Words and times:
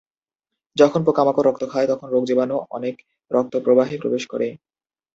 যখন 0.77 0.99
পোকামাকড় 1.03 1.45
রক্ত 1.45 1.63
খায়, 1.71 1.87
তখন 1.87 2.07
রোগজীবাণু 2.09 2.55
অনেক 2.71 2.95
রক্ত 3.31 3.53
প্রবাহে 3.65 3.95
প্রবেশ 4.01 4.23
করে। 4.27 4.47